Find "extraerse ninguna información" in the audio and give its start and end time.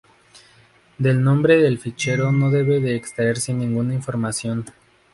2.95-4.65